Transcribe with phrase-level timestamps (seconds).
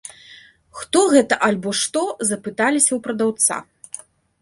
[0.79, 2.03] Хто гэта альбо што,
[2.33, 3.65] запыталіся ў прадаўца.